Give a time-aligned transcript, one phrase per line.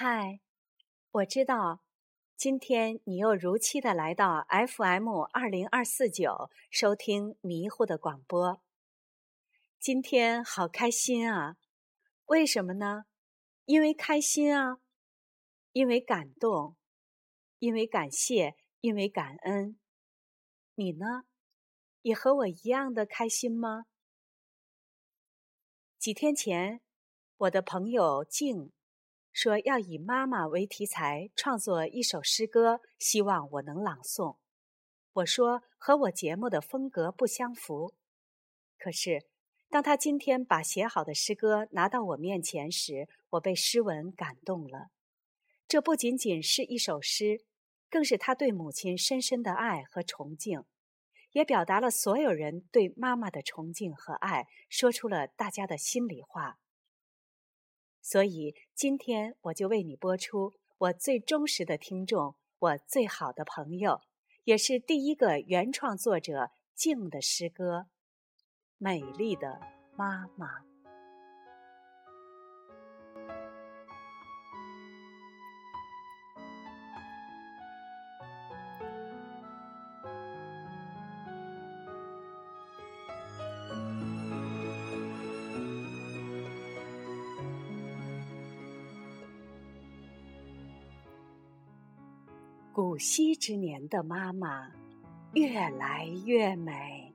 [0.00, 0.38] 嗨，
[1.10, 1.82] 我知道，
[2.36, 8.62] 今天你又如期的来到 FM 二零二四九收听迷糊的广播。
[9.80, 11.56] 今天好开心啊！
[12.26, 13.06] 为什么呢？
[13.64, 14.78] 因为开心啊，
[15.72, 16.76] 因为感动，
[17.58, 19.80] 因为感谢，因为感恩。
[20.76, 21.24] 你呢？
[22.02, 23.86] 也和我一样的开心吗？
[25.98, 26.80] 几天前，
[27.38, 28.70] 我的朋友静。
[29.40, 34.36] 说要以妈妈为题材创作一首诗歌，希望我能朗诵。
[35.12, 37.94] 我说和我节目的风格不相符。
[38.76, 39.28] 可是，
[39.68, 44.88] 当他今天把写好的诗歌拿到我面前时，我被诗文感动了。
[45.68, 47.44] 这不仅仅是一首诗，
[47.88, 50.64] 更是他对母亲深深的爱和崇敬，
[51.30, 56.58] 也表达了所有人对妈妈的崇敬和爱，说出了大家的心里话。
[58.10, 64.00] 所以今天我就为你播出我最忠实的听众，我最好的朋友，
[64.44, 67.80] 也是第一个原创作者静的诗歌
[68.78, 69.60] 《美丽的
[69.94, 70.60] 妈妈》。
[92.80, 94.68] 古稀之年的妈妈，
[95.32, 97.12] 越来越美，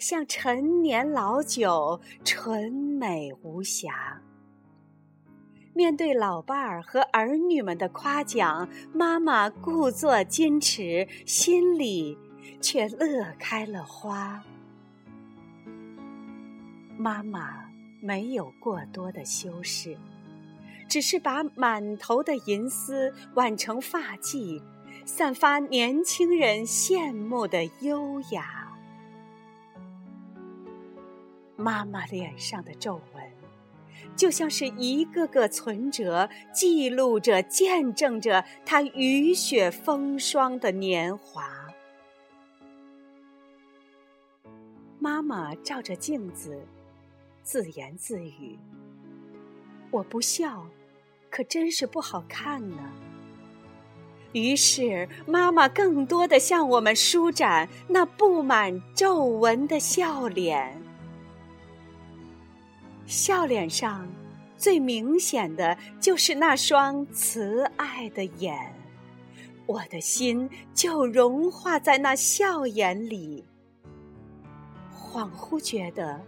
[0.00, 4.20] 像陈年老酒，纯美无瑕。
[5.74, 12.18] 面对老伴儿和儿女们的夸奖，妈妈故作矜持，心里
[12.60, 14.42] 却乐开了花。
[16.98, 19.96] 妈妈没有过多的修饰。
[20.94, 24.62] 只是把满头的银丝挽成发髻，
[25.04, 28.72] 散发年轻人羡慕的优雅。
[31.56, 33.24] 妈妈脸上的皱纹，
[34.14, 41.50] 就像是一个个存折，记录着、见证着她雨雪风霜的年华。
[45.00, 46.56] 妈妈照着镜子，
[47.42, 48.56] 自言自语。
[49.90, 50.64] 我不笑，
[51.34, 52.76] 可真是不好看呢。
[54.30, 60.80] 于是，妈妈更多的向我们舒展那布满皱纹的笑脸。
[63.04, 64.08] 笑脸上
[64.56, 68.56] 最明显的就是那双慈爱的眼，
[69.66, 73.44] 我的心就融化在那笑眼里，
[74.96, 76.20] 恍惚觉得。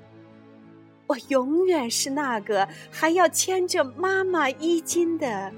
[1.06, 5.52] 我永远是那个还要牵着妈妈衣襟的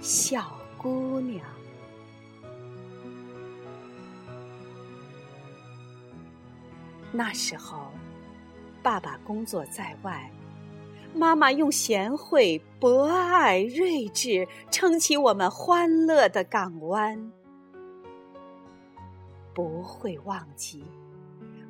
[0.00, 1.44] 小姑娘。
[7.10, 7.90] 那时候，
[8.82, 10.30] 爸爸工作在外，
[11.14, 17.30] 妈妈用贤惠、博爱、睿智撑起我们欢乐的港湾，
[19.54, 20.84] 不会忘记。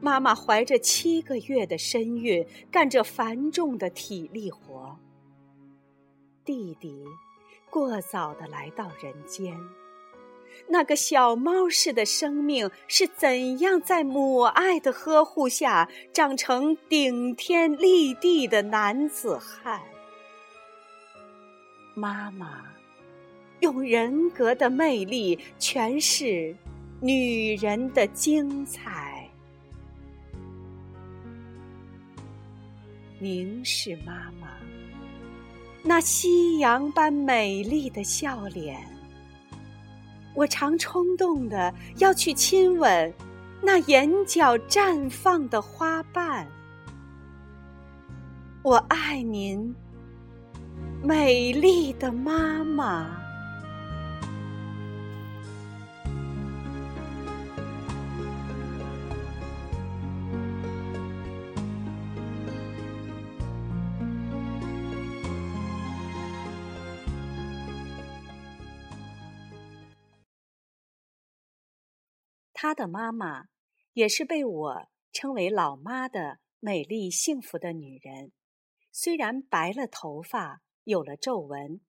[0.02, 4.98] 妈妈怀着七个月的身孕，干着繁重的体力活。
[6.44, 7.04] 弟弟
[7.70, 9.56] 过早的来到人间，
[10.66, 19.80] 那个小猫似的生命是怎样在母爱的呵护下长成顶天立地的男子汉？
[21.94, 22.64] 妈妈
[23.60, 26.56] 用人格的魅力诠释
[27.00, 29.21] 女人的精彩。
[33.22, 34.48] 凝视妈妈
[35.80, 38.76] 那夕阳般美丽的笑脸，
[40.34, 43.14] 我常冲动的要去亲吻
[43.62, 46.44] 那眼角绽放的花瓣。
[48.64, 49.72] 我爱您，
[51.00, 53.21] 美丽的妈妈。
[72.62, 73.46] 她的妈妈
[73.92, 78.30] 也是被我称为“老妈”的美丽幸福的女人。
[78.92, 81.80] 虽然白了头发，有了皱纹，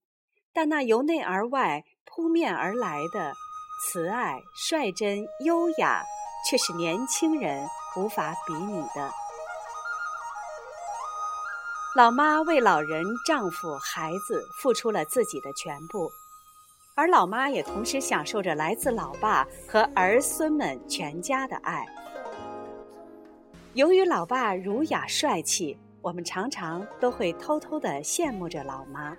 [0.52, 3.36] 但那由内而外扑面而来的
[3.86, 6.02] 慈爱、率真、优雅，
[6.50, 9.12] 却是年轻人无法比拟的。
[11.96, 16.10] 老妈为老人、丈夫、孩子付出了自己的全部，
[16.96, 21.84] 而老妈也同时享受着来自老爸和儿孙们全家的爱。
[23.74, 29.18] 由于老爸儒雅帅气，我们常常都会偷偷的羡慕着老妈。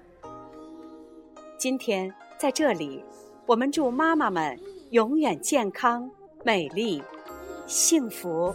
[1.58, 3.04] 今天在这里，
[3.44, 4.56] 我们祝妈妈们
[4.90, 6.08] 永远健康、
[6.44, 7.02] 美丽、
[7.66, 8.54] 幸福。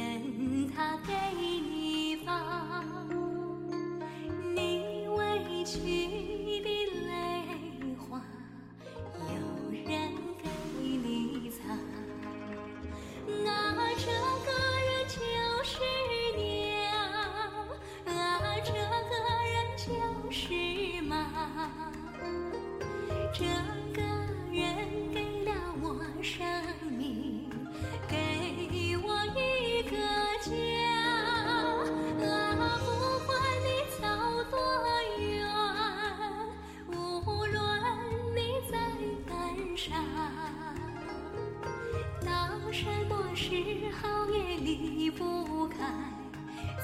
[42.81, 43.53] 什么时
[44.01, 45.77] 候也离不开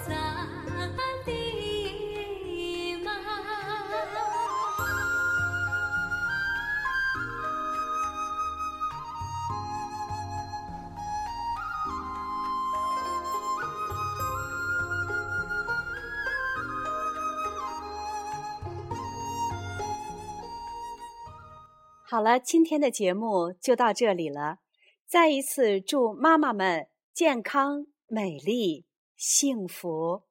[0.08, 1.08] 咱的妈。
[22.10, 24.60] 好了，今天的节目就到这里了。
[25.08, 27.88] 再一次祝妈妈们健康。
[28.08, 30.27] 美丽，幸福。